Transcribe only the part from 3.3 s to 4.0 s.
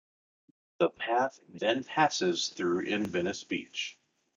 Beach.